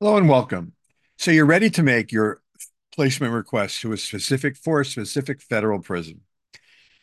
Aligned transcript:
Hello 0.00 0.16
and 0.16 0.28
welcome. 0.28 0.74
So 1.16 1.32
you're 1.32 1.44
ready 1.44 1.70
to 1.70 1.82
make 1.82 2.12
your 2.12 2.40
placement 2.94 3.32
request 3.32 3.80
to 3.80 3.92
a 3.92 3.96
specific 3.96 4.56
for 4.56 4.80
a 4.80 4.84
specific 4.84 5.42
federal 5.42 5.80
prison. 5.80 6.20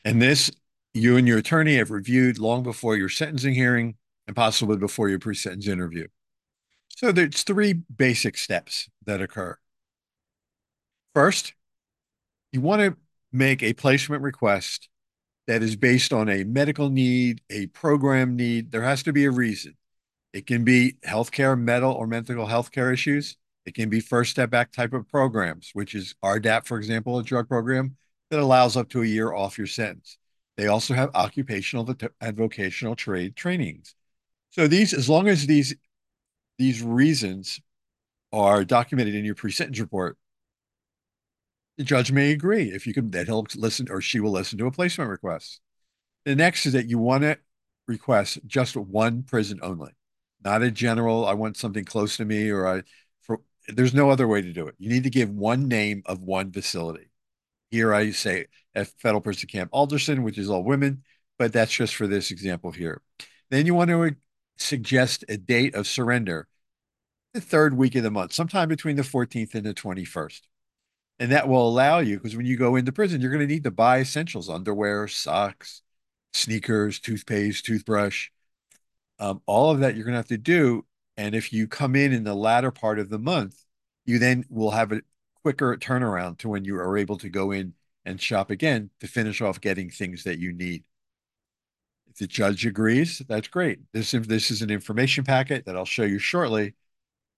And 0.05 0.21
this 0.21 0.49
you 0.94 1.18
and 1.18 1.28
your 1.28 1.39
attorney 1.39 1.76
have 1.76 1.92
reviewed 1.92 2.39
long 2.39 2.63
before 2.63 2.96
your 2.96 3.10
sentencing 3.10 3.54
hearing 3.54 3.96
and 4.28 4.36
possibly 4.36 4.78
before 4.78 5.10
your 5.10 5.20
pre-sentence 5.20 5.68
interview. 5.68 6.08
So 6.88 7.12
there's 7.12 7.44
three 7.44 7.73
basic 7.73 8.37
steps 8.37 8.87
that 9.05 9.21
occur. 9.21 9.57
First, 11.13 11.53
you 12.53 12.62
want 12.62 12.81
to 12.81 12.96
make 13.29 13.62
a 13.62 13.73
placement 13.73 14.21
request 14.21 14.87
that 15.47 15.62
is 15.62 15.75
based 15.75 16.13
on 16.13 16.30
a 16.30 16.45
medical 16.45 16.89
need, 16.89 17.41
a 17.49 17.67
program 17.67 18.38
need. 18.38 18.71
There 18.71 18.84
has 18.84 19.03
to 19.03 19.12
be 19.12 19.25
a 19.25 19.31
reason. 19.31 19.75
It 20.36 20.48
can 20.48 20.66
be 20.66 20.98
healthcare, 21.08 21.58
mental 21.58 21.94
or 21.94 22.08
mental 22.08 22.45
health 22.45 22.70
care 22.73 22.91
issues. 22.91 23.38
It 23.66 23.73
can 23.73 23.90
be 23.90 24.02
First 24.02 24.32
Step 24.32 24.54
Act 24.54 24.76
type 24.76 24.92
of 24.92 25.08
programs, 25.08 25.70
which 25.72 25.96
is 25.96 26.14
RDAP, 26.22 26.66
for 26.66 26.78
example, 26.78 27.18
a 27.18 27.23
drug 27.23 27.48
program 27.48 27.96
that 28.30 28.42
allows 28.42 28.76
up 28.76 28.90
to 28.90 29.02
a 29.02 29.06
year 29.06 29.32
off 29.32 29.58
your 29.58 29.66
sentence. 29.66 30.18
They 30.58 30.68
also 30.68 30.94
have 30.94 31.16
occupational 31.16 31.95
and 32.20 32.36
vocational 32.36 32.98
trade 32.98 33.38
trainings. 33.38 33.95
So 34.50 34.68
these, 34.68 34.94
as 34.94 35.08
long 35.08 35.30
as 35.30 35.48
these 35.48 35.73
these 36.58 36.84
reasons 36.84 37.62
are 38.34 38.66
documented 38.66 39.16
in 39.16 39.23
your 39.23 39.36
pre-sentence 39.36 39.80
report, 39.80 40.17
the 41.78 41.86
judge 41.86 42.12
may 42.12 42.31
agree 42.31 42.73
if 42.73 42.86
you 42.86 42.94
can 42.94 43.09
that 43.12 43.28
he'll 43.28 43.48
listen 43.56 43.88
or 43.90 44.02
she 44.02 44.20
will 44.20 44.31
listen 44.31 44.58
to 44.58 44.67
a 44.67 44.72
placement 44.72 45.09
request. 45.09 45.62
The 46.26 46.36
next 46.36 46.66
is 46.66 46.73
that 46.73 46.90
you 46.90 46.98
want 47.00 47.23
to 47.23 47.38
request 47.88 48.40
just 48.45 48.76
one 48.76 49.23
prison 49.23 49.62
only 49.62 49.94
not 50.45 50.63
a 50.63 50.72
general. 50.72 51.26
I 51.26 51.34
want 51.34 51.58
something 51.58 51.84
close 51.84 52.17
to 52.17 52.26
me, 52.26 52.49
or 52.49 52.67
I. 52.67 52.84
For 53.22 53.41
there's 53.67 53.94
no 53.94 54.12
other 54.12 54.27
way 54.27 54.41
to 54.41 54.53
do 54.53 54.67
it. 54.67 54.76
You 54.77 54.90
need 54.90 55.03
to 55.03 55.09
give 55.09 55.30
one 55.30 55.67
name 55.67 56.03
of 56.06 56.22
one 56.22 56.52
facility. 56.52 57.09
Here 57.72 57.94
I 57.94 58.11
say 58.11 58.45
at 58.75 58.88
Federal 59.00 59.22
Prison 59.22 59.50
Camp 59.50 59.72
Alderson, 59.73 60.23
which 60.23 60.38
is 60.38 60.50
all 60.50 60.64
women, 60.64 61.03
but 61.38 61.52
that's 61.52 61.73
just 61.73 61.95
for 61.95 62.08
this 62.08 62.31
example 62.31 62.72
here. 62.72 63.02
Then 63.50 63.66
you 63.66 63.73
want 63.73 63.89
to 63.89 64.16
suggest 64.58 65.25
a 65.28 65.38
date 65.38 65.75
of 65.75 65.88
surrender, 65.88 66.48
the 67.33 67.42
third 67.42 67.75
week 67.75 67.95
of 67.95 68.03
the 68.03 68.11
month, 68.11 68.33
sometime 68.33 68.70
between 68.70 68.95
the 68.95 69.02
14th 69.02 69.55
and 69.55 69.66
the 69.66 69.73
21st. 69.73 70.42
And 71.20 71.31
that 71.31 71.48
will 71.48 71.67
allow 71.67 72.00
you, 72.00 72.17
because 72.17 72.36
when 72.36 72.45
you 72.45 72.58
go 72.58 72.75
into 72.75 72.92
prison, 72.92 73.20
you're 73.20 73.31
going 73.31 73.48
to 73.48 73.53
need 73.53 73.64
to 73.64 73.72
buy 73.72 74.00
essentials, 74.00 74.50
underwear, 74.50 75.08
socks, 75.08 75.81
sneakers, 76.33 77.00
toothpaste, 77.00 77.66
toothbrush, 77.66 78.30
um, 79.19 79.41
all 79.45 79.71
of 79.71 79.80
that 79.80 79.95
you're 79.95 80.05
going 80.05 80.13
to 80.13 80.19
have 80.19 80.27
to 80.27 80.38
do. 80.38 80.85
And 81.17 81.33
if 81.33 81.53
you 81.53 81.67
come 81.67 81.95
in 81.95 82.11
in 82.11 82.23
the 82.23 82.35
latter 82.35 82.71
part 82.71 82.99
of 82.99 83.09
the 83.09 83.19
month, 83.19 83.63
you 84.05 84.19
then 84.19 84.45
will 84.49 84.71
have 84.71 84.91
a 84.91 85.02
quicker 85.41 85.75
turnaround 85.77 86.38
to 86.39 86.49
when 86.49 86.66
you 86.66 86.75
are 86.77 86.97
able 86.97 87.17
to 87.17 87.30
go 87.30 87.52
in 87.52 87.73
and 88.05 88.21
shop 88.21 88.49
again 88.52 88.89
to 88.99 89.08
finish 89.08 89.41
off 89.41 89.61
getting 89.61 89.89
things 89.89 90.23
that 90.23 90.39
you 90.39 90.52
need. 90.52 90.86
If 92.09 92.17
the 92.17 92.27
judge 92.27 92.66
agrees, 92.66 93.21
that's 93.27 93.47
great. 93.47 93.80
This, 93.93 94.11
this 94.11 94.52
is 94.52 94.61
an 94.61 94.69
information 94.69 95.23
packet 95.23 95.66
that 95.66 95.75
I'll 95.75 95.86
show 95.86 96.03
you 96.03 96.19
shortly, 96.19 96.75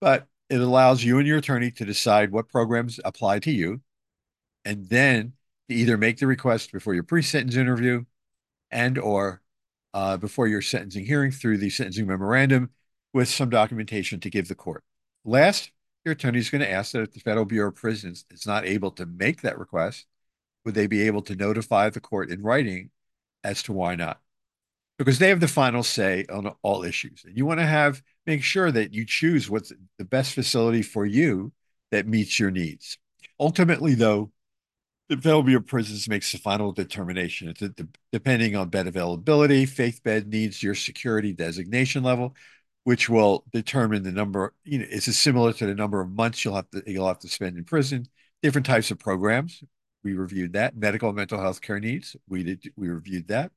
but 0.01 0.27
it 0.49 0.61
allows 0.61 1.03
you 1.03 1.19
and 1.19 1.27
your 1.27 1.37
attorney 1.37 1.71
to 1.71 1.85
decide 1.85 2.31
what 2.31 2.49
programs 2.49 2.99
apply 3.03 3.39
to 3.39 3.51
you 3.51 3.81
and 4.65 4.87
then 4.89 5.33
to 5.69 5.75
either 5.75 5.97
make 5.97 6.17
the 6.17 6.27
request 6.27 6.71
before 6.71 6.93
your 6.93 7.03
pre-sentence 7.03 7.55
interview 7.55 8.03
and 8.71 8.97
or 8.97 9.41
uh, 9.97 10.15
before 10.15 10.47
your 10.47 10.61
sentencing 10.61 11.07
hearing 11.07 11.31
through 11.31 11.57
the 11.57 11.71
sentencing 11.71 12.05
memorandum 12.05 12.69
with 13.13 13.27
some 13.27 13.49
documentation 13.49 14.19
to 14.19 14.29
give 14.29 14.47
the 14.47 14.53
court. 14.53 14.83
Last, 15.25 15.71
your 16.05 16.11
attorney 16.11 16.37
is 16.37 16.51
going 16.51 16.61
to 16.61 16.69
ask 16.69 16.91
that 16.91 17.01
if 17.01 17.13
the 17.13 17.19
Federal 17.19 17.45
Bureau 17.45 17.69
of 17.69 17.75
Prisons 17.75 18.23
is 18.29 18.45
not 18.45 18.63
able 18.63 18.91
to 18.91 19.07
make 19.07 19.41
that 19.41 19.57
request, 19.57 20.05
would 20.63 20.75
they 20.75 20.85
be 20.85 21.07
able 21.07 21.23
to 21.23 21.35
notify 21.35 21.89
the 21.89 21.99
court 21.99 22.29
in 22.29 22.43
writing 22.43 22.91
as 23.43 23.63
to 23.63 23.73
why 23.73 23.95
not? 23.95 24.21
Because 24.99 25.17
they 25.17 25.29
have 25.29 25.39
the 25.39 25.47
final 25.47 25.81
say 25.81 26.25
on 26.31 26.53
all 26.61 26.83
issues. 26.83 27.23
And 27.25 27.35
you 27.35 27.47
want 27.47 27.59
to 27.59 27.65
have 27.65 28.03
make 28.27 28.43
sure 28.43 28.71
that 28.71 28.93
you 28.93 29.03
choose 29.03 29.49
what's 29.49 29.73
the 29.97 30.05
best 30.05 30.33
facility 30.33 30.83
for 30.83 31.07
you 31.07 31.53
that 31.89 32.07
meets 32.07 32.39
your 32.39 32.51
needs. 32.51 32.99
Ultimately, 33.39 33.95
though, 33.95 34.31
the 35.09 35.17
Federal 35.17 35.43
Bureau 35.43 35.61
of 35.61 35.67
Prisons 35.67 36.09
makes 36.09 36.31
the 36.31 36.37
final 36.37 36.71
determination. 36.71 37.47
It's 37.49 37.61
a, 37.61 37.73
depending 38.11 38.55
on 38.55 38.69
bed 38.69 38.87
availability, 38.87 39.65
faith 39.65 40.03
bed 40.03 40.27
needs, 40.27 40.61
your 40.61 40.75
security 40.75 41.33
designation 41.33 42.03
level, 42.03 42.35
which 42.83 43.09
will 43.09 43.45
determine 43.53 44.03
the 44.03 44.11
number. 44.11 44.53
You 44.65 44.79
know, 44.79 44.85
it's 44.89 45.05
similar 45.17 45.53
to 45.53 45.65
the 45.65 45.75
number 45.75 46.01
of 46.01 46.11
months 46.11 46.43
you'll 46.43 46.55
have 46.55 46.69
to 46.71 46.83
you'll 46.85 47.07
have 47.07 47.19
to 47.19 47.29
spend 47.29 47.57
in 47.57 47.63
prison. 47.63 48.07
Different 48.41 48.67
types 48.67 48.91
of 48.91 48.99
programs. 48.99 49.63
We 50.03 50.13
reviewed 50.13 50.53
that. 50.53 50.75
Medical 50.75 51.09
and 51.09 51.15
mental 51.15 51.39
health 51.39 51.61
care 51.61 51.79
needs. 51.79 52.15
We 52.27 52.43
did. 52.43 52.71
We 52.75 52.89
reviewed 52.89 53.29
that. 53.29 53.51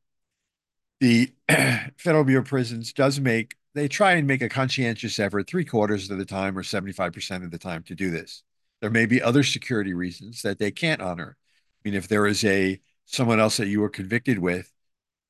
The 1.01 1.33
Federal 1.97 2.25
Bureau 2.25 2.43
of 2.43 2.49
Prisons 2.49 2.93
does 2.93 3.19
make. 3.19 3.57
They 3.75 3.89
try 3.89 4.13
and 4.13 4.27
make 4.27 4.43
a 4.43 4.49
conscientious 4.49 5.19
effort 5.19 5.47
three 5.49 5.65
quarters 5.65 6.11
of 6.11 6.19
the 6.19 6.25
time 6.25 6.59
or 6.59 6.63
75% 6.63 7.45
of 7.45 7.51
the 7.51 7.59
time 7.59 7.85
to 7.85 7.95
do 7.95 8.11
this. 8.11 8.43
There 8.81 8.91
may 8.91 9.07
be 9.07 9.23
other 9.23 9.45
security 9.45 9.95
reasons 9.95 10.43
that 10.43 10.59
they 10.59 10.71
can't 10.71 11.01
honor. 11.01 11.37
I 11.85 11.89
mean, 11.89 11.95
if 11.95 12.09
there 12.09 12.27
is 12.27 12.45
a 12.45 12.81
someone 13.07 13.41
else 13.41 13.57
that 13.57 13.69
you 13.69 13.81
were 13.81 13.89
convicted 13.89 14.39
with, 14.39 14.73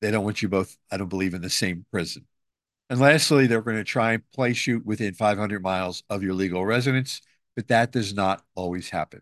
they 0.01 0.11
don't 0.11 0.25
want 0.25 0.41
you 0.41 0.49
both, 0.49 0.77
I 0.91 0.97
don't 0.97 1.09
believe, 1.09 1.33
in 1.33 1.41
the 1.41 1.49
same 1.49 1.85
prison. 1.91 2.27
And 2.89 2.99
lastly, 2.99 3.47
they're 3.47 3.61
going 3.61 3.77
to 3.77 3.83
try 3.83 4.13
and 4.13 4.31
place 4.31 4.67
you 4.67 4.81
within 4.83 5.13
500 5.13 5.61
miles 5.61 6.03
of 6.09 6.23
your 6.23 6.33
legal 6.33 6.65
residence, 6.65 7.21
but 7.55 7.69
that 7.69 7.91
does 7.91 8.13
not 8.13 8.43
always 8.55 8.89
happen. 8.89 9.21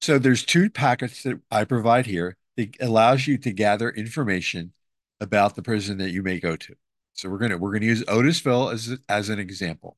So 0.00 0.18
there's 0.18 0.44
two 0.44 0.68
packets 0.68 1.22
that 1.22 1.40
I 1.50 1.64
provide 1.64 2.06
here 2.06 2.36
that 2.56 2.76
allows 2.80 3.26
you 3.28 3.38
to 3.38 3.52
gather 3.52 3.88
information 3.88 4.72
about 5.20 5.54
the 5.54 5.62
prison 5.62 5.98
that 5.98 6.10
you 6.10 6.22
may 6.22 6.40
go 6.40 6.56
to. 6.56 6.74
So 7.12 7.30
we're 7.30 7.38
gonna 7.38 7.58
we're 7.58 7.72
gonna 7.72 7.86
use 7.86 8.02
Otisville 8.04 8.72
as 8.72 8.98
as 9.08 9.28
an 9.28 9.38
example. 9.38 9.96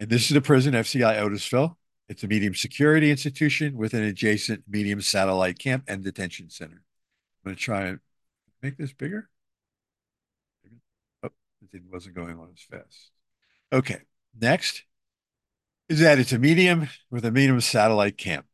And 0.00 0.10
this 0.10 0.22
is 0.22 0.34
the 0.34 0.40
prison, 0.40 0.74
FCI 0.74 1.18
Otisville. 1.18 1.76
It's 2.08 2.22
a 2.22 2.28
medium 2.28 2.54
security 2.54 3.10
institution 3.10 3.76
with 3.76 3.92
an 3.92 4.02
adjacent 4.02 4.64
medium 4.68 5.00
satellite 5.00 5.58
camp 5.58 5.84
and 5.86 6.02
detention 6.02 6.48
center. 6.48 6.82
I'm 7.44 7.50
going 7.50 7.56
to 7.56 7.62
try 7.62 7.82
and 7.82 8.00
make 8.62 8.78
this 8.78 8.92
bigger. 8.92 9.28
Oh, 11.22 11.30
it 11.72 11.82
wasn't 11.90 12.14
going 12.14 12.38
on 12.38 12.48
as 12.54 12.62
fast. 12.62 13.10
Okay, 13.72 14.00
next 14.40 14.84
is 15.88 16.00
that 16.00 16.18
it's 16.18 16.32
a 16.32 16.38
medium 16.38 16.88
with 17.10 17.24
a 17.24 17.30
medium 17.30 17.60
satellite 17.60 18.16
camp. 18.16 18.46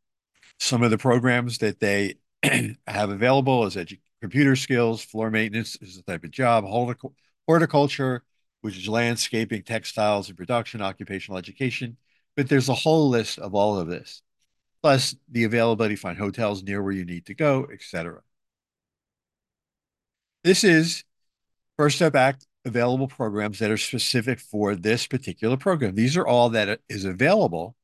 Some 0.59 0.83
of 0.83 0.91
the 0.91 0.97
programs 0.97 1.57
that 1.59 1.79
they 1.79 2.15
have 2.87 3.09
available 3.09 3.65
is 3.65 3.77
computer 4.21 4.55
skills, 4.55 5.03
floor 5.03 5.29
maintenance 5.29 5.77
is 5.81 5.97
the 5.97 6.03
type 6.03 6.23
of 6.23 6.31
job, 6.31 6.65
horticulture, 7.47 8.23
which 8.61 8.77
is 8.77 8.87
landscaping, 8.87 9.63
textiles 9.63 10.29
and 10.29 10.37
production, 10.37 10.81
occupational 10.81 11.37
education, 11.37 11.97
but 12.35 12.49
there's 12.49 12.69
a 12.69 12.73
whole 12.73 13.09
list 13.09 13.39
of 13.39 13.55
all 13.55 13.79
of 13.79 13.87
this, 13.87 14.21
plus 14.81 15.15
the 15.29 15.43
availability 15.43 15.95
find 15.95 16.17
hotels 16.17 16.63
near 16.63 16.81
where 16.81 16.93
you 16.93 17.05
need 17.05 17.25
to 17.27 17.33
go, 17.33 17.67
etc. 17.71 18.21
This 20.43 20.63
is 20.63 21.03
First 21.77 21.97
Step 21.97 22.15
Act 22.15 22.45
available 22.65 23.07
programs 23.07 23.59
that 23.59 23.71
are 23.71 23.77
specific 23.77 24.39
for 24.39 24.75
this 24.75 25.07
particular 25.07 25.55
program. 25.55 25.95
These 25.95 26.17
are 26.17 26.25
all 26.25 26.49
that 26.49 26.79
is 26.89 27.05
available, 27.05 27.75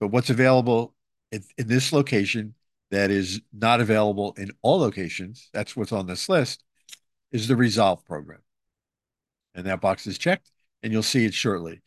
but 0.00 0.08
what's 0.08 0.30
available 0.30 0.94
in, 1.32 1.42
in 1.58 1.66
this 1.66 1.92
location 1.92 2.54
that 2.90 3.10
is 3.10 3.40
not 3.52 3.80
available 3.80 4.34
in 4.38 4.50
all 4.62 4.78
locations, 4.78 5.50
that's 5.52 5.76
what's 5.76 5.92
on 5.92 6.06
this 6.06 6.28
list, 6.28 6.64
is 7.32 7.48
the 7.48 7.56
Resolve 7.56 8.04
program. 8.04 8.40
And 9.54 9.66
that 9.66 9.80
box 9.80 10.06
is 10.06 10.18
checked, 10.18 10.50
and 10.82 10.92
you'll 10.92 11.02
see 11.02 11.24
it 11.24 11.34
shortly. 11.34 11.82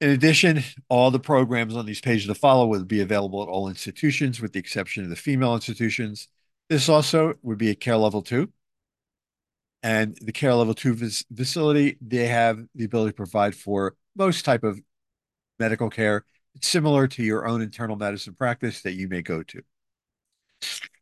In 0.00 0.10
addition, 0.10 0.62
all 0.88 1.10
the 1.10 1.20
programs 1.20 1.76
on 1.76 1.84
these 1.84 2.00
pages 2.00 2.26
to 2.26 2.34
follow 2.34 2.66
will 2.66 2.84
be 2.84 3.02
available 3.02 3.42
at 3.42 3.48
all 3.48 3.68
institutions 3.68 4.40
with 4.40 4.52
the 4.52 4.58
exception 4.58 5.04
of 5.04 5.10
the 5.10 5.16
female 5.16 5.54
institutions. 5.54 6.28
This 6.70 6.88
also 6.88 7.34
would 7.42 7.58
be 7.58 7.68
a 7.68 7.74
care 7.74 7.98
level 7.98 8.22
two. 8.22 8.50
And 9.82 10.16
the 10.22 10.32
care 10.32 10.54
level 10.54 10.74
two 10.74 10.94
facility, 10.94 11.98
they 12.00 12.28
have 12.28 12.64
the 12.74 12.84
ability 12.84 13.10
to 13.10 13.16
provide 13.16 13.54
for 13.54 13.94
most 14.16 14.44
type 14.44 14.64
of 14.64 14.80
medical 15.58 15.90
care. 15.90 16.24
It's 16.54 16.68
similar 16.68 17.06
to 17.08 17.22
your 17.22 17.46
own 17.46 17.60
internal 17.60 17.96
medicine 17.96 18.34
practice 18.34 18.82
that 18.82 18.92
you 18.92 19.06
may 19.06 19.20
go 19.20 19.42
to. 19.42 19.62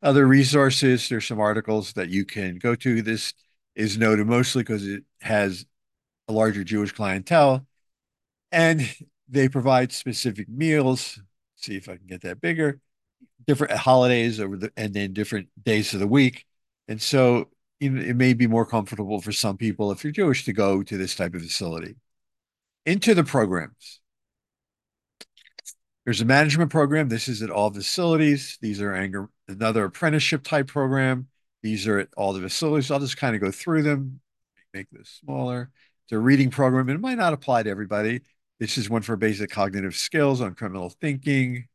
Other 0.02 0.26
resources, 0.26 1.08
there's 1.08 1.26
some 1.26 1.40
articles 1.40 1.92
that 1.92 2.08
you 2.08 2.24
can 2.24 2.58
go 2.58 2.74
to. 2.74 3.02
This 3.02 3.32
is 3.76 3.96
noted 3.96 4.26
mostly 4.26 4.62
because 4.62 4.86
it 4.86 5.04
has 5.20 5.66
a 6.26 6.32
larger 6.32 6.64
Jewish 6.64 6.92
clientele 6.92 7.67
and 8.52 8.88
they 9.28 9.48
provide 9.48 9.92
specific 9.92 10.48
meals. 10.48 11.20
See 11.56 11.76
if 11.76 11.88
I 11.88 11.96
can 11.96 12.06
get 12.06 12.22
that 12.22 12.40
bigger. 12.40 12.80
Different 13.46 13.72
holidays 13.72 14.40
over 14.40 14.56
the 14.56 14.72
and 14.76 14.92
then 14.92 15.12
different 15.12 15.48
days 15.62 15.94
of 15.94 16.00
the 16.00 16.06
week, 16.06 16.44
and 16.86 17.00
so 17.00 17.48
it 17.80 18.16
may 18.16 18.34
be 18.34 18.46
more 18.46 18.66
comfortable 18.66 19.20
for 19.20 19.32
some 19.32 19.56
people 19.56 19.92
if 19.92 20.02
you're 20.04 20.12
Jewish 20.12 20.44
to 20.44 20.52
go 20.52 20.82
to 20.82 20.98
this 20.98 21.14
type 21.14 21.34
of 21.34 21.42
facility. 21.42 21.96
into 22.86 23.14
the 23.14 23.24
programs. 23.24 24.00
There's 26.04 26.20
a 26.22 26.24
management 26.24 26.70
program. 26.70 27.08
This 27.08 27.28
is 27.28 27.42
at 27.42 27.50
all 27.50 27.70
facilities. 27.70 28.56
These 28.62 28.80
are 28.80 28.94
anger, 28.94 29.28
another 29.46 29.84
apprenticeship 29.84 30.42
type 30.42 30.66
program. 30.66 31.28
These 31.62 31.86
are 31.86 31.98
at 31.98 32.08
all 32.16 32.32
the 32.32 32.40
facilities. 32.40 32.90
I'll 32.90 33.00
just 33.00 33.18
kind 33.18 33.34
of 33.34 33.42
go 33.42 33.50
through 33.50 33.82
them, 33.82 34.20
make 34.72 34.86
this 34.90 35.20
smaller. 35.22 35.70
It's 36.06 36.12
a 36.12 36.18
reading 36.18 36.50
program. 36.50 36.88
It 36.88 37.00
might 37.00 37.18
not 37.18 37.34
apply 37.34 37.64
to 37.64 37.70
everybody. 37.70 38.22
This 38.58 38.76
is 38.76 38.90
one 38.90 39.02
for 39.02 39.16
basic 39.16 39.50
cognitive 39.50 39.94
skills 39.94 40.40
on 40.40 40.54
criminal 40.54 40.90
thinking, 40.90 41.68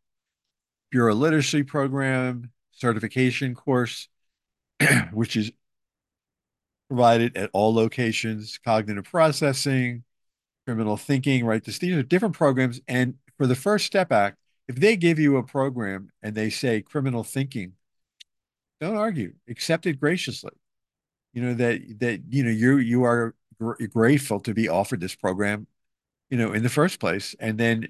Bureau 0.91 1.15
Literacy 1.15 1.63
program, 1.63 2.51
certification 2.71 3.55
course, 3.55 4.09
which 5.13 5.37
is 5.37 5.51
provided 6.89 7.37
at 7.37 7.49
all 7.53 7.73
locations, 7.73 8.59
cognitive 8.63 9.05
processing, 9.05 10.03
criminal 10.65 10.97
thinking, 10.97 11.45
right? 11.45 11.63
This, 11.63 11.79
these 11.79 11.95
are 11.95 12.03
different 12.03 12.35
programs. 12.35 12.81
And 12.87 13.15
for 13.37 13.47
the 13.47 13.55
First 13.55 13.85
Step 13.85 14.11
Act, 14.11 14.37
if 14.67 14.75
they 14.75 14.95
give 14.95 15.19
you 15.19 15.37
a 15.37 15.43
program 15.43 16.09
and 16.21 16.35
they 16.35 16.49
say 16.49 16.81
criminal 16.81 17.23
thinking, 17.23 17.73
don't 18.79 18.97
argue, 18.97 19.33
accept 19.49 19.85
it 19.85 19.99
graciously. 19.99 20.51
You 21.33 21.41
know 21.41 21.53
that 21.55 21.81
that 21.99 22.21
you 22.29 22.43
know 22.43 22.51
you 22.51 22.77
you 22.77 23.03
are 23.03 23.33
gr 23.59 23.73
grateful 23.85 24.39
to 24.41 24.53
be 24.53 24.69
offered 24.69 25.01
this 25.01 25.15
program, 25.15 25.65
you 26.33 26.39
know, 26.39 26.51
in 26.51 26.63
the 26.63 26.69
first 26.69 26.99
place, 26.99 27.35
and 27.39 27.59
then 27.59 27.89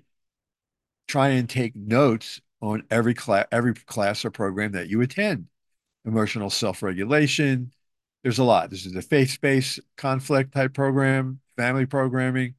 try 1.08 1.30
and 1.30 1.50
take 1.50 1.78
notes 1.78 2.42
on 2.60 2.84
every 2.92 3.14
class 3.14 3.46
every 3.54 3.74
class 3.74 4.26
or 4.26 4.32
program 4.32 4.74
that 4.74 4.90
you 4.90 5.00
attend. 5.00 5.48
Emotional 6.04 6.50
self-regulation. 6.50 7.72
There's 8.22 8.40
a 8.40 8.44
lot. 8.44 8.70
This 8.70 8.86
is 8.86 8.96
a 8.98 9.02
faith-based 9.02 9.80
conflict 9.96 10.54
type 10.54 10.74
program, 10.74 11.40
family 11.56 11.86
programming, 11.86 12.56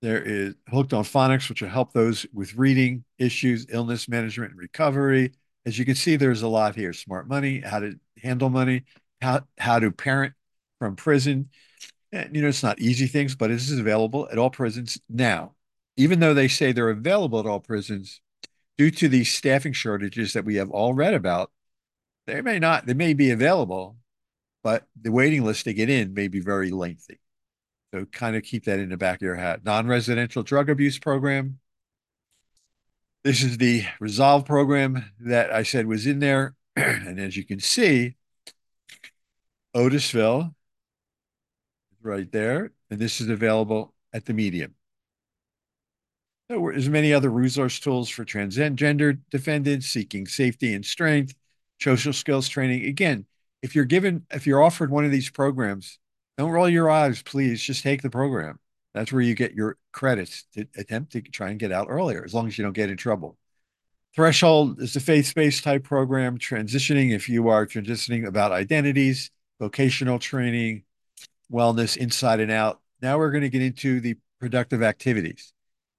there 0.00 0.22
is 0.22 0.54
Hooked 0.68 0.92
on 0.92 1.04
Phonics, 1.04 1.48
which 1.48 1.62
will 1.62 1.70
help 1.70 1.92
those 1.92 2.26
with 2.32 2.56
reading 2.56 3.04
issues, 3.18 3.66
illness 3.70 4.06
management, 4.06 4.52
and 4.52 4.60
recovery. 4.60 5.32
As 5.64 5.78
you 5.78 5.84
can 5.84 5.94
see, 5.94 6.16
there's 6.16 6.42
a 6.42 6.48
lot 6.48 6.76
here. 6.76 6.92
Smart 6.92 7.26
money, 7.26 7.60
how 7.60 7.80
to 7.80 7.98
handle 8.22 8.50
money, 8.50 8.84
how, 9.22 9.44
how 9.56 9.78
to 9.78 9.90
parent 9.90 10.34
from 10.78 10.94
prison. 10.94 11.48
And, 12.14 12.34
you 12.34 12.42
know, 12.42 12.48
it's 12.48 12.62
not 12.62 12.78
easy 12.78 13.08
things, 13.08 13.34
but 13.34 13.50
it 13.50 13.56
is 13.56 13.72
available 13.72 14.28
at 14.30 14.38
all 14.38 14.50
prisons 14.50 15.00
now. 15.08 15.54
Even 15.96 16.20
though 16.20 16.32
they 16.32 16.46
say 16.46 16.70
they're 16.70 16.90
available 16.90 17.40
at 17.40 17.46
all 17.46 17.58
prisons, 17.58 18.20
due 18.78 18.92
to 18.92 19.08
these 19.08 19.34
staffing 19.34 19.72
shortages 19.72 20.32
that 20.32 20.44
we 20.44 20.54
have 20.56 20.70
all 20.70 20.94
read 20.94 21.12
about, 21.12 21.50
they 22.28 22.40
may 22.40 22.60
not, 22.60 22.86
they 22.86 22.94
may 22.94 23.14
be 23.14 23.30
available, 23.30 23.96
but 24.62 24.86
the 25.00 25.10
waiting 25.10 25.44
list 25.44 25.64
to 25.64 25.74
get 25.74 25.90
in 25.90 26.14
may 26.14 26.28
be 26.28 26.38
very 26.38 26.70
lengthy. 26.70 27.18
So 27.92 28.04
kind 28.06 28.36
of 28.36 28.44
keep 28.44 28.64
that 28.64 28.78
in 28.78 28.90
the 28.90 28.96
back 28.96 29.16
of 29.16 29.22
your 29.22 29.34
hat. 29.34 29.64
Non-residential 29.64 30.44
drug 30.44 30.70
abuse 30.70 31.00
program. 31.00 31.58
This 33.24 33.42
is 33.42 33.58
the 33.58 33.84
Resolve 33.98 34.44
program 34.44 35.10
that 35.18 35.52
I 35.52 35.64
said 35.64 35.86
was 35.86 36.06
in 36.06 36.20
there. 36.20 36.54
and 36.76 37.18
as 37.18 37.36
you 37.36 37.44
can 37.44 37.58
see, 37.58 38.14
Otisville 39.74 40.54
right 42.04 42.30
there. 42.30 42.72
And 42.90 43.00
this 43.00 43.20
is 43.20 43.28
available 43.28 43.94
at 44.12 44.26
the 44.26 44.34
medium. 44.34 44.74
There's 46.48 46.88
many 46.88 47.12
other 47.12 47.30
resource 47.30 47.80
tools 47.80 48.10
for 48.10 48.24
transgender 48.24 49.18
defendants 49.30 49.86
seeking 49.86 50.26
safety 50.26 50.74
and 50.74 50.84
strength, 50.84 51.34
social 51.80 52.12
skills 52.12 52.48
training. 52.48 52.84
Again, 52.84 53.24
if 53.62 53.74
you're 53.74 53.86
given, 53.86 54.26
if 54.30 54.46
you're 54.46 54.62
offered 54.62 54.90
one 54.90 55.06
of 55.06 55.10
these 55.10 55.30
programs, 55.30 55.98
don't 56.36 56.50
roll 56.50 56.68
your 56.68 56.90
eyes, 56.90 57.22
please. 57.22 57.62
Just 57.62 57.82
take 57.82 58.02
the 58.02 58.10
program. 58.10 58.58
That's 58.92 59.10
where 59.10 59.22
you 59.22 59.34
get 59.34 59.54
your 59.54 59.78
credits 59.92 60.44
to 60.54 60.66
attempt 60.76 61.12
to 61.12 61.22
try 61.22 61.48
and 61.48 61.58
get 61.58 61.72
out 61.72 61.86
earlier, 61.88 62.22
as 62.24 62.34
long 62.34 62.46
as 62.46 62.58
you 62.58 62.64
don't 62.64 62.74
get 62.74 62.90
in 62.90 62.96
trouble. 62.96 63.38
Threshold 64.14 64.80
is 64.80 64.94
a 64.94 65.00
faith-based 65.00 65.64
type 65.64 65.82
program, 65.82 66.38
transitioning 66.38 67.12
if 67.12 67.28
you 67.28 67.48
are 67.48 67.66
transitioning 67.66 68.26
about 68.26 68.52
identities, 68.52 69.30
vocational 69.58 70.18
training, 70.18 70.84
wellness, 71.52 71.96
inside 71.96 72.40
and 72.40 72.50
out. 72.50 72.80
Now 73.00 73.18
we're 73.18 73.30
going 73.30 73.42
to 73.42 73.50
get 73.50 73.62
into 73.62 74.00
the 74.00 74.16
productive 74.40 74.82
activities. 74.82 75.52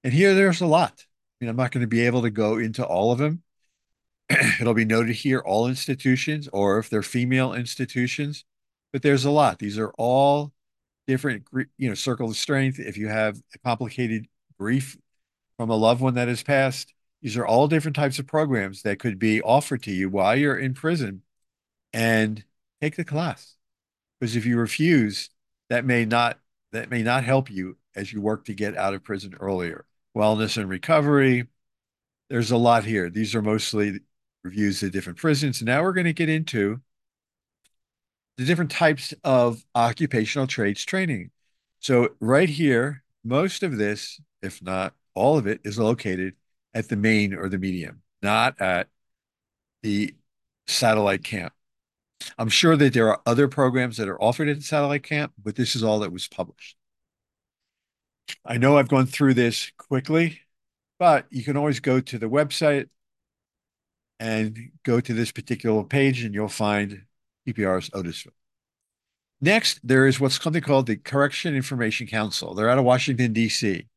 And 0.04 0.14
here 0.14 0.34
there's 0.34 0.62
a 0.62 0.68
lot. 0.68 0.94
I 1.00 1.46
mean, 1.46 1.50
I'm 1.50 1.56
not 1.56 1.72
going 1.72 1.82
to 1.82 1.88
be 1.88 2.06
able 2.06 2.22
to 2.24 2.30
go 2.30 2.58
into 2.58 2.86
all 2.86 3.12
of 3.12 3.20
them. 3.20 3.44
It'll 4.60 4.74
be 4.74 4.86
noted 4.86 5.16
here, 5.16 5.40
all 5.40 5.68
institutions, 5.68 6.48
or 6.52 6.80
if 6.80 6.90
they're 6.90 7.04
female 7.04 7.54
institutions, 7.54 8.46
but 8.94 9.02
there's 9.02 9.26
a 9.26 9.32
lot. 9.32 9.60
These 9.60 9.78
are 9.78 9.92
all 9.98 10.54
different, 11.08 11.46
you 11.78 11.90
know, 11.90 11.96
circle 11.96 12.30
of 12.30 12.38
strength. 12.38 12.80
If 12.80 12.98
you 12.98 13.08
have 13.08 13.38
a 13.54 13.60
complicated 13.60 14.28
grief 14.60 14.98
from 15.58 15.70
a 15.70 15.76
loved 15.76 16.02
one 16.02 16.16
that 16.16 16.28
has 16.28 16.44
passed, 16.44 16.94
these 17.22 17.38
are 17.38 17.46
all 17.46 17.68
different 17.68 17.96
types 17.96 18.20
of 18.20 18.28
programs 18.28 18.84
that 18.84 19.00
could 19.00 19.20
be 19.20 19.42
offered 19.42 19.84
to 19.84 19.92
you 19.92 20.10
while 20.10 20.36
you're 20.36 20.58
in 20.58 20.74
prison 20.74 21.24
and 21.94 22.44
take 22.82 22.96
the 22.96 23.06
class. 23.06 23.56
Because 24.20 24.36
if 24.36 24.46
you 24.46 24.58
refuse, 24.58 25.30
that 25.70 25.86
may 25.86 26.06
not 26.06 26.40
that 26.72 26.90
may 26.90 27.04
not 27.04 27.24
help 27.24 27.50
you 27.50 27.78
as 27.96 28.12
you 28.12 28.22
work 28.22 28.46
to 28.46 28.54
get 28.54 28.78
out 28.78 28.94
of 28.94 29.04
prison 29.04 29.34
earlier. 29.40 29.86
Wellness 30.16 30.58
and 30.58 30.70
recovery. 30.70 31.48
There's 32.30 32.52
a 32.52 32.58
lot 32.58 32.84
here. 32.84 33.10
These 33.10 33.36
are 33.36 33.42
mostly 33.42 34.00
reviews 34.44 34.84
of 34.84 34.92
different 34.92 35.18
prisons. 35.18 35.62
Now 35.62 35.82
we're 35.84 35.94
going 35.94 36.06
to 36.06 36.14
get 36.14 36.30
into 36.30 36.82
the 38.38 38.46
different 38.46 38.72
types 38.72 39.14
of 39.24 39.64
occupational 39.74 40.48
trades 40.48 40.84
training. 40.84 41.32
So 41.80 42.10
right 42.20 42.50
here, 42.50 43.04
most 43.24 43.64
of 43.64 43.78
this, 43.78 44.20
if 44.42 44.62
not 44.62 44.94
all 45.14 45.38
of 45.38 45.48
it, 45.48 45.62
is 45.64 45.80
located 45.80 46.36
at 46.74 46.90
the 46.90 46.98
main 46.98 47.34
or 47.34 47.48
the 47.48 47.58
medium, 47.58 48.02
not 48.22 48.60
at 48.60 48.88
the 49.82 50.16
satellite 50.68 51.24
camp. 51.24 51.54
I'm 52.38 52.50
sure 52.50 52.76
that 52.76 52.94
there 52.94 53.10
are 53.10 53.22
other 53.26 53.48
programs 53.48 53.98
that 53.98 54.10
are 54.10 54.22
offered 54.22 54.48
at 54.50 54.58
the 54.58 54.64
satellite 54.64 55.04
camp, 55.04 55.34
but 55.42 55.56
this 55.56 55.76
is 55.76 55.84
all 55.84 56.00
that 56.00 56.12
was 56.12 56.28
published. 56.28 56.78
I 58.46 58.58
know 58.58 58.78
I've 58.78 58.88
gone 58.88 59.06
through 59.06 59.36
this 59.36 59.72
quickly, 59.78 60.42
but 61.00 61.28
you 61.30 61.44
can 61.44 61.58
always 61.58 61.80
go 61.80 62.00
to 62.00 62.18
the 62.18 62.30
website 62.30 62.90
and 64.20 64.72
go 64.84 65.00
to 65.00 65.14
this 65.14 65.32
particular 65.32 65.84
page 65.84 66.24
and 66.24 66.34
you'll 66.34 66.48
find 66.48 67.04
PPR's 67.48 67.90
Otisville. 67.92 68.32
Next, 69.42 69.80
there 69.84 70.08
is 70.08 70.20
what's 70.20 70.42
something 70.42 70.62
called 70.62 70.88
the 70.88 70.96
Correction 70.96 71.56
Information 71.56 72.08
Council. 72.08 72.54
They're 72.54 72.70
out 72.70 72.78
of 72.78 72.86
Washington, 72.86 73.34
D.C. 73.34 73.88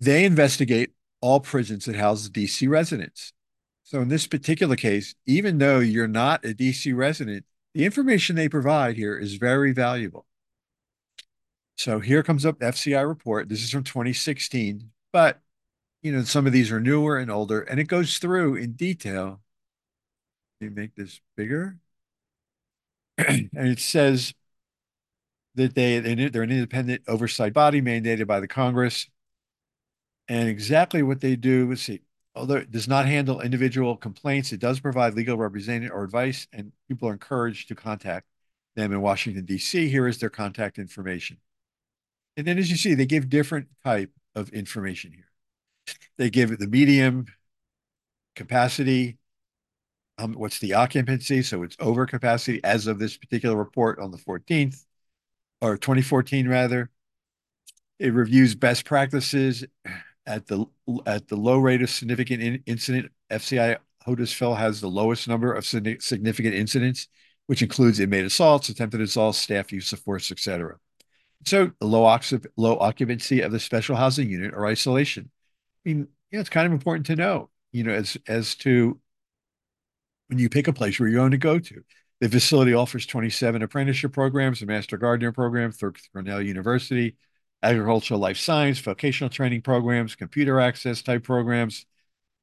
They 0.00 0.24
investigate 0.24 0.92
all 1.20 1.40
prisons 1.40 1.84
that 1.84 1.96
house 1.96 2.28
D.C. 2.28 2.66
residents. 2.66 3.32
So 3.88 4.02
in 4.02 4.08
this 4.08 4.26
particular 4.26 4.76
case, 4.76 5.14
even 5.24 5.56
though 5.56 5.78
you're 5.78 6.06
not 6.06 6.44
a 6.44 6.52
D.C. 6.52 6.92
resident, 6.92 7.46
the 7.72 7.86
information 7.86 8.36
they 8.36 8.46
provide 8.46 8.96
here 8.96 9.16
is 9.16 9.36
very 9.36 9.72
valuable. 9.72 10.26
So 11.74 11.98
here 11.98 12.22
comes 12.22 12.44
up 12.44 12.58
FCI 12.58 13.08
report. 13.08 13.48
This 13.48 13.62
is 13.64 13.70
from 13.70 13.84
2016, 13.84 14.90
but 15.10 15.40
you 16.02 16.12
know 16.12 16.22
some 16.24 16.46
of 16.46 16.52
these 16.52 16.70
are 16.70 16.80
newer 16.80 17.16
and 17.16 17.30
older, 17.30 17.62
and 17.62 17.80
it 17.80 17.84
goes 17.84 18.18
through 18.18 18.56
in 18.56 18.72
detail. 18.72 19.40
Let 20.60 20.70
me 20.70 20.82
make 20.82 20.94
this 20.94 21.22
bigger. 21.34 21.78
and 23.16 23.48
it 23.54 23.80
says 23.80 24.34
that 25.54 25.74
they 25.74 25.98
they're 25.98 26.42
an 26.42 26.50
independent 26.50 27.04
oversight 27.08 27.54
body 27.54 27.80
mandated 27.80 28.26
by 28.26 28.40
the 28.40 28.48
Congress. 28.48 29.08
And 30.28 30.46
exactly 30.50 31.02
what 31.02 31.22
they 31.22 31.36
do, 31.36 31.70
let's 31.70 31.80
see, 31.80 32.02
although 32.38 32.56
it 32.56 32.70
does 32.70 32.88
not 32.88 33.06
handle 33.06 33.40
individual 33.40 33.96
complaints, 33.96 34.52
it 34.52 34.60
does 34.60 34.80
provide 34.80 35.14
legal 35.14 35.36
representation 35.36 35.90
or 35.92 36.04
advice, 36.04 36.46
and 36.52 36.72
people 36.88 37.08
are 37.08 37.12
encouraged 37.12 37.68
to 37.68 37.74
contact 37.74 38.26
them 38.76 38.92
in 38.92 39.00
Washington, 39.00 39.44
D.C. 39.44 39.88
Here 39.88 40.06
is 40.06 40.18
their 40.18 40.30
contact 40.30 40.78
information. 40.78 41.38
And 42.36 42.46
then 42.46 42.58
as 42.58 42.70
you 42.70 42.76
see, 42.76 42.94
they 42.94 43.06
give 43.06 43.28
different 43.28 43.66
type 43.84 44.12
of 44.34 44.50
information 44.50 45.12
here. 45.12 45.28
They 46.16 46.30
give 46.30 46.56
the 46.56 46.68
medium 46.68 47.26
capacity, 48.36 49.18
um, 50.18 50.34
what's 50.34 50.60
the 50.60 50.74
occupancy? 50.74 51.42
So 51.42 51.64
it's 51.64 51.76
over 51.80 52.06
capacity 52.06 52.62
as 52.62 52.86
of 52.86 52.98
this 52.98 53.16
particular 53.16 53.56
report 53.56 53.98
on 53.98 54.12
the 54.12 54.18
14th 54.18 54.84
or 55.60 55.76
2014 55.76 56.48
rather. 56.48 56.90
It 57.98 58.12
reviews 58.12 58.54
best 58.54 58.84
practices 58.84 59.64
at 60.28 60.46
the 60.46 60.64
at 61.06 61.26
the 61.26 61.36
low 61.36 61.58
rate 61.58 61.82
of 61.82 61.90
significant 61.90 62.42
in, 62.42 62.62
incident. 62.66 63.10
FCI 63.30 63.78
Otisville 64.06 64.56
has 64.56 64.80
the 64.80 64.88
lowest 64.88 65.26
number 65.26 65.52
of 65.52 65.66
significant 65.66 66.54
incidents, 66.54 67.08
which 67.46 67.62
includes 67.62 67.98
inmate 67.98 68.24
assaults, 68.24 68.68
attempted 68.68 69.00
assaults, 69.00 69.38
staff 69.38 69.72
use 69.72 69.92
of 69.92 70.00
force, 70.00 70.30
etc. 70.30 70.76
So 71.44 71.72
the 71.80 71.86
low, 71.86 72.18
low 72.56 72.78
occupancy 72.78 73.40
of 73.40 73.52
the 73.52 73.60
special 73.60 73.96
housing 73.96 74.30
unit 74.30 74.54
or 74.54 74.66
isolation. 74.66 75.30
I 75.84 75.88
mean, 75.88 75.98
you 76.30 76.38
know, 76.38 76.40
it's 76.40 76.50
kind 76.50 76.66
of 76.66 76.72
important 76.72 77.06
to 77.06 77.16
know, 77.16 77.50
you 77.72 77.84
know, 77.84 77.92
as 77.92 78.16
as 78.28 78.54
to 78.56 79.00
when 80.28 80.38
you 80.38 80.48
pick 80.48 80.68
a 80.68 80.72
place 80.72 81.00
where 81.00 81.08
you're 81.08 81.20
going 81.20 81.32
to 81.32 81.38
go 81.38 81.58
to. 81.58 81.82
The 82.20 82.28
facility 82.28 82.74
offers 82.74 83.06
27 83.06 83.62
apprenticeship 83.62 84.12
programs, 84.12 84.60
a 84.60 84.66
master 84.66 84.98
gardener 84.98 85.30
program 85.30 85.70
through 85.70 85.92
Cornell 86.12 86.42
University, 86.42 87.16
agricultural 87.62 88.20
life 88.20 88.38
science, 88.38 88.78
vocational 88.78 89.30
training 89.30 89.62
programs, 89.62 90.14
computer 90.14 90.60
access 90.60 91.02
type 91.02 91.24
programs. 91.24 91.86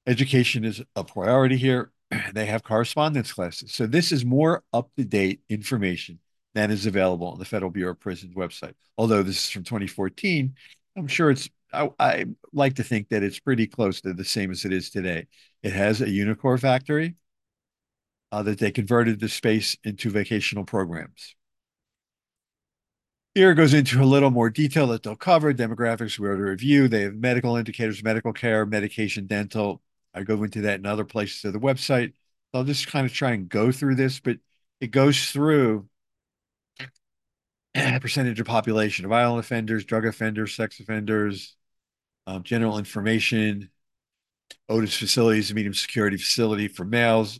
Education 0.07 0.65
is 0.65 0.81
a 0.95 1.03
priority 1.03 1.57
here. 1.57 1.91
They 2.33 2.45
have 2.45 2.63
correspondence 2.63 3.33
classes. 3.33 3.73
So 3.73 3.87
this 3.87 4.11
is 4.11 4.23
more 4.23 4.63
up-to-date 4.73 5.41
information 5.49 6.19
than 6.53 6.71
is 6.71 6.85
available 6.85 7.27
on 7.27 7.39
the 7.39 7.45
Federal 7.45 7.71
Bureau 7.71 7.91
of 7.91 7.99
Prisons 7.99 8.35
website. 8.35 8.73
Although 8.97 9.23
this 9.23 9.37
is 9.37 9.49
from 9.49 9.63
2014, 9.63 10.53
I'm 10.95 11.07
sure 11.07 11.31
it's 11.31 11.49
I, 11.73 11.89
I 11.99 12.25
like 12.53 12.75
to 12.75 12.83
think 12.83 13.09
that 13.09 13.23
it's 13.23 13.39
pretty 13.39 13.67
close 13.67 14.01
to 14.01 14.13
the 14.13 14.23
same 14.23 14.51
as 14.51 14.65
it 14.65 14.71
is 14.71 14.89
today. 14.89 15.27
It 15.61 15.73
has 15.73 16.01
a 16.01 16.05
Unicor 16.05 16.59
factory 16.59 17.15
uh, 18.31 18.43
that 18.43 18.59
they 18.59 18.71
converted 18.71 19.19
the 19.19 19.29
space 19.29 19.77
into 19.83 20.09
vocational 20.09 20.63
programs. 20.63 21.35
Here 23.35 23.53
goes 23.53 23.73
into 23.73 24.01
a 24.01 24.05
little 24.05 24.31
more 24.31 24.49
detail 24.49 24.87
that 24.87 25.03
they'll 25.03 25.17
cover 25.17 25.53
demographics, 25.53 26.17
we're 26.17 26.37
to 26.37 26.41
review. 26.43 26.87
They 26.87 27.01
have 27.01 27.15
medical 27.15 27.57
indicators, 27.57 28.01
medical 28.01 28.31
care, 28.31 28.65
medication, 28.65 29.27
dental. 29.27 29.81
I 30.13 30.23
go 30.23 30.41
into 30.43 30.61
that 30.61 30.79
in 30.79 30.85
other 30.85 31.03
places 31.03 31.43
of 31.43 31.51
the 31.51 31.59
website. 31.59 32.13
I'll 32.53 32.63
just 32.63 32.87
kind 32.87 33.05
of 33.05 33.13
try 33.13 33.31
and 33.31 33.49
go 33.49 33.73
through 33.73 33.95
this, 33.95 34.21
but 34.21 34.37
it 34.79 34.87
goes 34.87 35.31
through 35.31 35.89
percentage 37.73 38.39
of 38.39 38.45
population, 38.45 39.03
of 39.03 39.09
violent 39.09 39.43
offenders, 39.45 39.83
drug 39.83 40.05
offenders, 40.05 40.55
sex 40.55 40.79
offenders, 40.79 41.57
um, 42.27 42.43
general 42.43 42.77
information, 42.77 43.69
Otis 44.69 44.95
facilities, 44.95 45.53
medium 45.53 45.73
security 45.73 46.15
facility 46.15 46.69
for 46.69 46.85
males. 46.85 47.39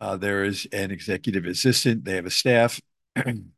Uh, 0.00 0.16
there 0.16 0.44
is 0.44 0.66
an 0.72 0.90
executive 0.90 1.44
assistant. 1.44 2.04
They 2.04 2.16
have 2.16 2.26
a 2.26 2.30
staff 2.30 2.80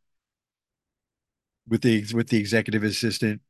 with 1.68 1.82
the 1.82 2.04
with 2.14 2.28
the 2.28 2.38
executive 2.38 2.82
assistant. 2.82 3.40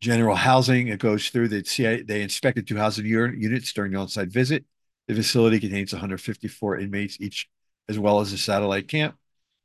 General 0.00 0.36
housing, 0.36 0.88
it 0.88 1.00
goes 1.00 1.30
through 1.30 1.48
the 1.48 1.64
CIC. 1.64 2.06
They 2.06 2.22
inspected 2.22 2.66
two 2.66 2.76
housing 2.76 3.06
units 3.06 3.72
during 3.72 3.92
the 3.92 3.98
on-site 3.98 4.28
visit. 4.28 4.64
The 5.08 5.14
facility 5.14 5.58
contains 5.58 5.92
154 5.92 6.78
inmates 6.78 7.16
each, 7.18 7.48
as 7.88 7.98
well 7.98 8.20
as 8.20 8.32
a 8.32 8.38
satellite 8.38 8.88
camp. 8.88 9.16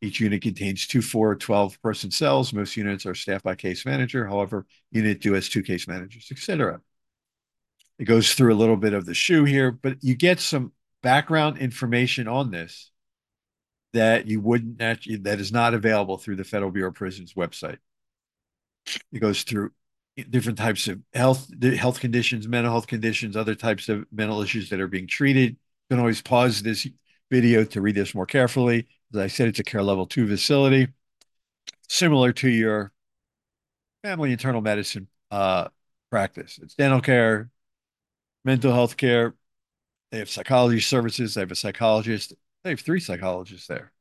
Each 0.01 0.19
unit 0.19 0.41
contains 0.41 0.87
two, 0.87 1.01
four, 1.01 1.35
12 1.35 1.81
person 1.81 2.11
cells. 2.11 2.53
Most 2.53 2.75
units 2.77 3.05
are 3.05 3.13
staffed 3.13 3.43
by 3.43 3.55
case 3.55 3.85
manager. 3.85 4.25
However, 4.25 4.65
unit 4.91 5.21
two 5.21 5.33
has 5.33 5.49
two 5.49 5.63
case 5.63 5.87
managers, 5.87 6.29
etc. 6.31 6.81
It 7.99 8.05
goes 8.05 8.33
through 8.33 8.53
a 8.53 8.55
little 8.55 8.77
bit 8.77 8.93
of 8.93 9.05
the 9.05 9.13
shoe 9.13 9.43
here, 9.43 9.71
but 9.71 9.97
you 10.01 10.15
get 10.15 10.39
some 10.39 10.71
background 11.03 11.57
information 11.59 12.27
on 12.27 12.51
this 12.51 12.89
that 13.93 14.27
you 14.27 14.39
wouldn't 14.39 14.81
actually, 14.81 15.17
that 15.17 15.39
is 15.39 15.51
not 15.51 15.74
available 15.74 16.17
through 16.17 16.38
the 16.38 16.43
Federal 16.43 16.71
Bureau 16.71 16.89
of 16.89 16.95
Prisons 16.95 17.33
website. 17.33 17.77
It 19.12 19.19
goes 19.19 19.43
through 19.43 19.71
different 20.29 20.57
types 20.57 20.88
of 20.88 21.00
health 21.13 21.50
health 21.75 22.00
conditions, 22.00 22.48
mental 22.48 22.71
health 22.71 22.88
conditions, 22.88 23.36
other 23.36 23.55
types 23.55 23.89
of 23.89 24.05
mental 24.12 24.41
issues 24.41 24.69
that 24.69 24.79
are 24.79 24.88
being 24.88 25.07
treated. 25.07 25.51
You 25.51 25.57
can 25.95 26.00
always 26.00 26.21
pause 26.21 26.62
this 26.62 26.88
video 27.29 27.63
to 27.63 27.81
read 27.81 27.95
this 27.95 28.15
more 28.15 28.25
carefully. 28.25 28.88
As 29.13 29.19
I 29.19 29.27
said, 29.27 29.48
it's 29.48 29.60
a 29.60 29.63
care 29.63 29.83
level 29.83 30.05
two 30.05 30.27
facility, 30.27 30.88
similar 31.88 32.33
to 32.33 32.50
your 32.50 32.91
family 34.03 34.31
internal 34.31 34.62
medicine 34.62 35.07
uh, 35.29 35.67
practice. 36.10 36.60
It's 36.62 36.75
dental 36.75 37.01
care, 37.01 37.50
mental 38.43 38.74
health 38.74 38.98
care. 38.98 39.36
They 40.12 40.19
have 40.19 40.29
psychology 40.29 40.81
services. 40.81 41.33
They 41.33 41.41
have 41.41 41.51
a 41.51 41.55
psychologist. 41.55 42.33
They 42.63 42.71
have 42.71 42.79
three 42.79 42.99
psychologists 42.99 43.67
there. 43.67 43.91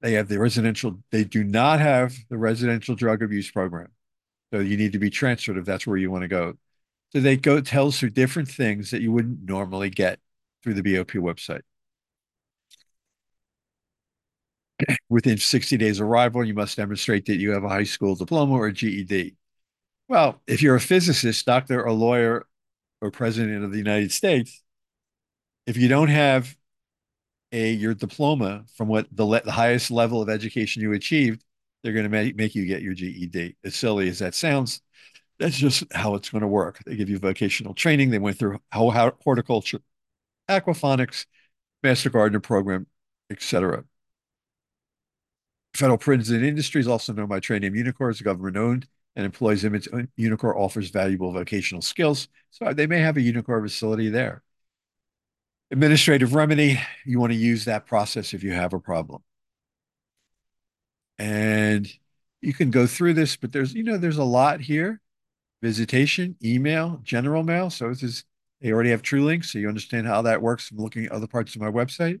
They 0.00 0.14
have 0.14 0.28
the 0.28 0.38
residential, 0.38 0.98
they 1.10 1.24
do 1.24 1.44
not 1.44 1.78
have 1.80 2.14
the 2.28 2.36
residential 2.36 2.96
drug 2.96 3.22
abuse 3.22 3.50
program. 3.50 3.92
So 4.52 4.60
you 4.60 4.76
need 4.76 4.92
to 4.92 4.98
be 4.98 5.10
transferred 5.10 5.58
if 5.58 5.64
that's 5.64 5.86
where 5.86 5.96
you 5.96 6.10
want 6.10 6.22
to 6.22 6.28
go. 6.28 6.54
So 7.12 7.20
they 7.20 7.36
go 7.36 7.60
tells 7.60 7.98
through 7.98 8.10
different 8.10 8.48
things 8.48 8.90
that 8.90 9.02
you 9.02 9.12
wouldn't 9.12 9.44
normally 9.44 9.90
get 9.90 10.18
through 10.62 10.74
the 10.74 10.82
BOP 10.82 11.12
website. 11.12 11.62
Within 15.08 15.38
60 15.38 15.76
days 15.76 16.00
of 16.00 16.08
arrival, 16.08 16.44
you 16.44 16.54
must 16.54 16.76
demonstrate 16.76 17.26
that 17.26 17.36
you 17.38 17.52
have 17.52 17.64
a 17.64 17.68
high 17.68 17.84
school 17.84 18.14
diploma 18.14 18.54
or 18.54 18.70
GED. 18.70 19.36
Well, 20.08 20.40
if 20.46 20.62
you're 20.62 20.76
a 20.76 20.80
physicist, 20.80 21.46
doctor, 21.46 21.82
or 21.82 21.92
lawyer, 21.92 22.46
or 23.00 23.10
president 23.10 23.64
of 23.64 23.72
the 23.72 23.78
United 23.78 24.12
States, 24.12 24.61
if 25.66 25.76
you 25.76 25.88
don't 25.88 26.08
have 26.08 26.56
a 27.52 27.72
your 27.72 27.94
diploma 27.94 28.64
from 28.76 28.88
what 28.88 29.06
the, 29.12 29.24
le- 29.24 29.42
the 29.42 29.52
highest 29.52 29.90
level 29.90 30.22
of 30.22 30.28
education 30.28 30.82
you 30.82 30.92
achieved, 30.92 31.44
they're 31.82 31.92
going 31.92 32.04
to 32.04 32.08
make, 32.10 32.36
make 32.36 32.54
you 32.54 32.66
get 32.66 32.82
your 32.82 32.94
GED. 32.94 33.56
As 33.64 33.74
silly 33.74 34.08
as 34.08 34.20
that 34.20 34.34
sounds, 34.34 34.80
that's 35.38 35.56
just 35.56 35.84
how 35.92 36.14
it's 36.14 36.30
going 36.30 36.42
to 36.42 36.48
work. 36.48 36.78
They 36.86 36.96
give 36.96 37.10
you 37.10 37.18
vocational 37.18 37.74
training. 37.74 38.10
They 38.10 38.18
went 38.18 38.38
through 38.38 38.60
horticulture, 38.72 39.80
aquaponics, 40.48 41.26
master 41.82 42.10
gardener 42.10 42.40
program, 42.40 42.86
etc. 43.30 43.84
Federal 45.74 45.98
Prison 45.98 46.44
Industries, 46.44 46.86
also 46.86 47.12
known 47.12 47.26
by 47.26 47.40
trade 47.40 47.62
name 47.62 47.74
Unicor, 47.74 48.10
is 48.10 48.20
government 48.20 48.56
owned 48.56 48.86
and 49.16 49.24
employs 49.24 49.64
image. 49.64 49.88
Unicor 50.18 50.56
offers 50.56 50.90
valuable 50.90 51.32
vocational 51.32 51.82
skills. 51.82 52.28
So 52.50 52.72
they 52.72 52.86
may 52.86 53.00
have 53.00 53.16
a 53.16 53.20
Unicor 53.20 53.62
facility 53.62 54.08
there. 54.08 54.42
Administrative 55.72 56.34
remedy, 56.34 56.78
you 57.06 57.18
want 57.18 57.32
to 57.32 57.38
use 57.38 57.64
that 57.64 57.86
process 57.86 58.34
if 58.34 58.44
you 58.44 58.52
have 58.52 58.74
a 58.74 58.78
problem. 58.78 59.22
And 61.18 61.90
you 62.42 62.52
can 62.52 62.70
go 62.70 62.86
through 62.86 63.14
this, 63.14 63.36
but 63.36 63.52
there's, 63.52 63.72
you 63.72 63.82
know, 63.82 63.96
there's 63.96 64.18
a 64.18 64.24
lot 64.24 64.60
here. 64.60 65.00
Visitation, 65.62 66.36
email, 66.44 67.00
general 67.02 67.42
mail. 67.42 67.70
So 67.70 67.88
this 67.88 68.02
is, 68.02 68.24
they 68.60 68.70
already 68.70 68.90
have 68.90 69.00
TrueLink, 69.00 69.46
so 69.46 69.58
you 69.58 69.68
understand 69.68 70.06
how 70.06 70.20
that 70.22 70.42
works 70.42 70.68
from 70.68 70.76
looking 70.76 71.06
at 71.06 71.12
other 71.12 71.26
parts 71.26 71.54
of 71.54 71.62
my 71.62 71.70
website 71.70 72.20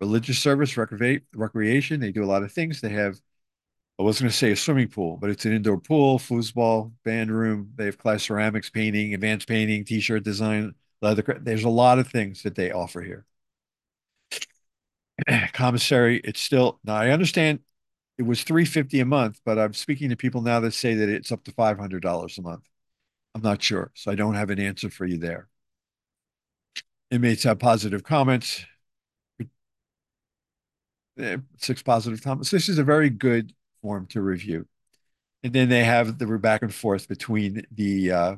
religious 0.00 0.38
service, 0.38 0.76
recreation. 0.76 2.00
They 2.00 2.12
do 2.12 2.24
a 2.24 2.26
lot 2.26 2.42
of 2.42 2.52
things. 2.52 2.80
They 2.80 2.90
have, 2.90 3.20
I 3.98 4.02
was 4.02 4.20
going 4.20 4.30
to 4.30 4.36
say 4.36 4.52
a 4.52 4.56
swimming 4.56 4.88
pool, 4.88 5.16
but 5.16 5.30
it's 5.30 5.44
an 5.46 5.52
indoor 5.52 5.80
pool, 5.80 6.18
foosball, 6.18 6.92
band 7.04 7.30
room. 7.30 7.72
They 7.76 7.86
have 7.86 7.98
class 7.98 8.24
ceramics, 8.24 8.70
painting, 8.70 9.14
advanced 9.14 9.48
painting, 9.48 9.84
t-shirt 9.84 10.22
design, 10.22 10.74
leather. 11.02 11.38
There's 11.40 11.64
a 11.64 11.68
lot 11.68 11.98
of 11.98 12.08
things 12.08 12.42
that 12.42 12.54
they 12.54 12.70
offer 12.72 13.00
here. 13.02 13.26
Commissary, 15.52 16.20
it's 16.24 16.40
still 16.40 16.80
now. 16.84 16.96
I 16.96 17.10
understand 17.10 17.60
it 18.18 18.22
was 18.22 18.42
350 18.42 19.00
a 19.00 19.04
month, 19.04 19.40
but 19.44 19.58
I'm 19.58 19.74
speaking 19.74 20.10
to 20.10 20.16
people 20.16 20.42
now 20.42 20.60
that 20.60 20.72
say 20.74 20.94
that 20.94 21.08
it's 21.08 21.32
up 21.32 21.44
to 21.44 21.52
$500 21.52 22.38
a 22.38 22.42
month. 22.42 22.68
I'm 23.34 23.42
not 23.42 23.62
sure, 23.62 23.90
so 23.94 24.10
I 24.10 24.14
don't 24.14 24.34
have 24.34 24.50
an 24.50 24.58
answer 24.58 24.90
for 24.90 25.04
you 25.04 25.18
there. 25.18 25.48
Inmates 27.10 27.44
have 27.44 27.58
positive 27.58 28.02
comments. 28.02 28.64
Six 31.58 31.82
positive 31.82 32.22
comments. 32.22 32.50
This 32.50 32.68
is 32.68 32.78
a 32.78 32.84
very 32.84 33.10
good 33.10 33.54
form 33.82 34.06
to 34.08 34.20
review. 34.20 34.66
And 35.42 35.52
then 35.52 35.68
they 35.68 35.84
have 35.84 36.18
the 36.18 36.26
back 36.38 36.62
and 36.62 36.74
forth 36.74 37.08
between 37.08 37.66
the 37.70 38.10
uh, 38.10 38.36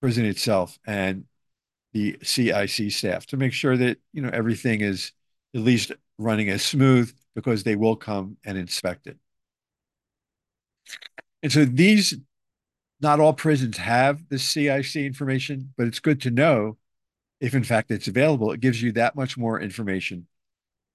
prison 0.00 0.24
itself 0.24 0.78
and 0.86 1.24
the 1.92 2.18
CIC 2.22 2.92
staff 2.92 3.26
to 3.26 3.36
make 3.36 3.52
sure 3.52 3.76
that 3.76 3.98
you 4.12 4.22
know 4.22 4.30
everything 4.32 4.80
is 4.80 5.12
at 5.54 5.60
least 5.62 5.92
running 6.18 6.48
as 6.50 6.62
smooth 6.62 7.12
because 7.34 7.62
they 7.62 7.76
will 7.76 7.96
come 7.96 8.36
and 8.44 8.58
inspect 8.58 9.06
it. 9.06 9.16
And 11.42 11.52
so 11.52 11.64
these, 11.64 12.14
not 13.00 13.20
all 13.20 13.32
prisons 13.32 13.76
have 13.76 14.28
the 14.28 14.38
CIC 14.38 14.96
information, 14.96 15.72
but 15.76 15.86
it's 15.86 16.00
good 16.00 16.20
to 16.22 16.30
know 16.30 16.76
if 17.40 17.54
in 17.54 17.64
fact 17.64 17.90
it's 17.90 18.08
available. 18.08 18.50
It 18.52 18.60
gives 18.60 18.82
you 18.82 18.92
that 18.92 19.14
much 19.14 19.38
more 19.38 19.60
information 19.60 20.26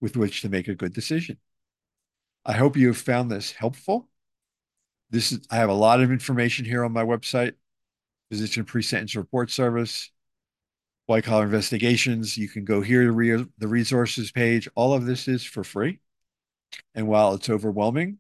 with 0.02 0.18
which 0.18 0.42
to 0.42 0.50
make 0.50 0.68
a 0.68 0.76
good 0.76 0.94
decision. 0.94 1.38
I 2.46 2.54
hope 2.54 2.76
you 2.76 2.88
have 2.88 2.98
found 2.98 3.32
this 3.32 3.52
helpful. 3.52 4.10
This 5.10 5.32
is, 5.32 5.48
I 5.50 5.56
have 5.58 5.70
a 5.70 5.74
lot 5.74 6.02
of 6.02 6.12
information 6.12 6.66
here 6.66 6.84
on 6.84 6.92
my 6.92 7.04
website, 7.04 7.54
Physician 8.30 8.66
Pre-Sentence 8.66 9.16
Report 9.16 9.50
Service, 9.50 10.12
White 11.06 11.24
Collar 11.26 11.46
Investigations. 11.46 12.38
You 12.38 12.48
can 12.48 12.66
go 12.66 12.82
here 12.82 13.04
to 13.04 13.12
re 13.12 13.46
the 13.58 13.68
resources 13.68 14.32
page. 14.32 14.68
All 14.76 14.94
of 14.94 15.06
this 15.06 15.28
is 15.28 15.44
for 15.44 15.64
free. 15.64 16.00
And 16.96 17.08
while 17.08 17.34
it's 17.34 17.50
overwhelming, 17.50 18.20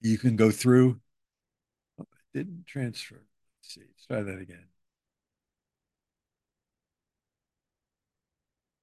you 0.00 0.18
can 0.18 0.36
go 0.36 0.50
through. 0.50 1.00
Oh, 1.98 2.02
it 2.02 2.38
didn't 2.38 2.66
transfer. 2.66 3.14
Let's 3.16 3.74
see. 3.74 3.80
Let's 3.80 4.06
try 4.06 4.22
that 4.22 4.40
again. 4.40 4.66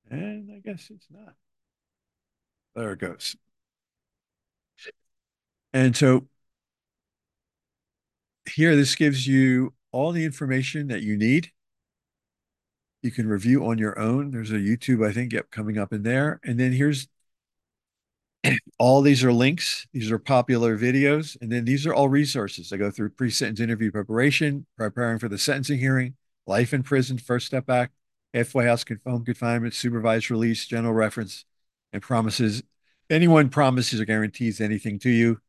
And 0.09 0.51
I 0.51 0.59
guess 0.59 0.89
it's 0.89 1.07
not. 1.11 1.35
There 2.75 2.93
it 2.93 2.99
goes. 2.99 3.35
And 5.73 5.95
so 5.95 6.27
here, 8.49 8.75
this 8.75 8.95
gives 8.95 9.27
you 9.27 9.73
all 9.91 10.11
the 10.11 10.25
information 10.25 10.87
that 10.87 11.03
you 11.03 11.15
need. 11.15 11.51
You 13.01 13.11
can 13.11 13.27
review 13.27 13.65
on 13.65 13.77
your 13.77 13.97
own. 13.97 14.31
There's 14.31 14.51
a 14.51 14.55
YouTube, 14.55 15.07
I 15.07 15.13
think, 15.13 15.31
yep, 15.31 15.51
coming 15.51 15.77
up 15.77 15.93
in 15.93 16.03
there. 16.03 16.39
And 16.43 16.59
then 16.59 16.73
here's 16.73 17.07
all 18.79 19.01
these 19.01 19.23
are 19.23 19.31
links. 19.31 19.87
These 19.93 20.11
are 20.11 20.19
popular 20.19 20.77
videos. 20.77 21.37
And 21.41 21.51
then 21.51 21.65
these 21.65 21.85
are 21.87 21.93
all 21.93 22.09
resources. 22.09 22.73
I 22.73 22.77
go 22.77 22.91
through 22.91 23.11
pre-sentence 23.11 23.59
interview 23.59 23.91
preparation, 23.91 24.65
preparing 24.77 25.19
for 25.19 25.29
the 25.29 25.37
sentencing 25.37 25.79
hearing, 25.79 26.15
life 26.45 26.73
in 26.73 26.83
prison, 26.83 27.17
First 27.17 27.47
Step 27.47 27.69
Act, 27.69 27.93
halfway 28.33 28.65
house 28.65 28.83
home 29.05 29.23
confinement, 29.23 29.73
supervised 29.73 30.29
release, 30.29 30.65
general 30.65 30.93
reference, 30.93 31.45
and 31.93 32.01
promises. 32.01 32.63
Anyone 33.09 33.49
promises 33.49 33.99
or 33.99 34.05
guarantees 34.05 34.61
anything 34.61 34.99
to 34.99 35.09
you, 35.09 35.39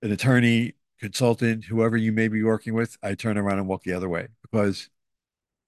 an 0.00 0.10
attorney, 0.12 0.74
consultant, 1.00 1.64
whoever 1.64 1.96
you 1.96 2.12
may 2.12 2.28
be 2.28 2.42
working 2.42 2.74
with, 2.74 2.96
I 3.02 3.14
turn 3.14 3.36
around 3.36 3.58
and 3.58 3.68
walk 3.68 3.82
the 3.82 3.92
other 3.92 4.08
way 4.08 4.28
because 4.40 4.88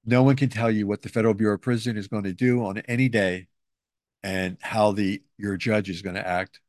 no 0.05 0.23
one 0.23 0.37
can 0.37 0.49
tell 0.49 0.71
you 0.71 0.87
what 0.87 1.03
the 1.03 1.09
Federal 1.09 1.35
Bureau 1.35 1.55
of 1.55 1.63
Prison 1.63 1.97
is 1.97 2.09
going 2.09 2.25
to 2.25 2.33
do 2.33 2.65
on 2.65 2.79
any 2.79 3.09
day 3.09 3.49
and 4.23 4.57
how 4.61 4.93
the 4.93 5.23
your 5.39 5.57
judge 5.57 5.91
is 5.91 6.03
going 6.03 6.17
to 6.17 6.27
act 6.27 6.61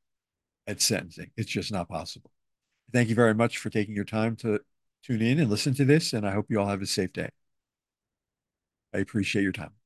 at 0.67 0.81
sentencing. 0.81 1.31
It's 1.37 1.51
just 1.51 1.71
not 1.71 1.89
possible. 1.89 2.31
Thank 2.91 3.09
you 3.09 3.15
very 3.15 3.33
much 3.33 3.57
for 3.57 3.69
taking 3.69 3.95
your 3.95 4.05
time 4.05 4.35
to 4.37 4.59
tune 5.03 5.21
in 5.21 5.39
and 5.39 5.49
listen 5.49 5.73
to 5.75 5.85
this, 5.85 6.13
and 6.13 6.27
I 6.27 6.31
hope 6.31 6.47
you 6.49 6.59
all 6.59 6.67
have 6.67 6.81
a 6.81 6.87
safe 6.87 7.13
day. 7.13 7.29
I 8.93 8.99
appreciate 8.99 9.43
your 9.43 9.51
time. 9.51 9.84